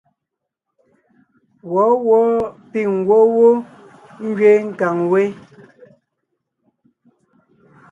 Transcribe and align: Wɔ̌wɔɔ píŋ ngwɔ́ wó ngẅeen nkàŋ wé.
Wɔ̌wɔɔ 1.73 2.31
píŋ 2.71 2.87
ngwɔ́ 2.99 3.23
wó 3.35 3.49
ngẅeen 4.27 4.63
nkàŋ 4.71 4.97
wé. 5.11 5.23